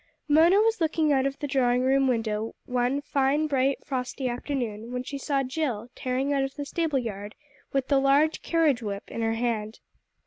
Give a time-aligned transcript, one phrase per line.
[0.27, 5.03] Mona was looking out of the drawing room window one fine bright frosty afternoon, when
[5.03, 7.35] she saw Jill tearing out of the stable yard
[7.71, 9.79] with the large carriage whip in her hand.